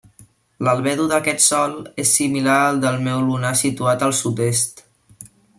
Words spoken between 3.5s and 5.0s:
situat al sud-est.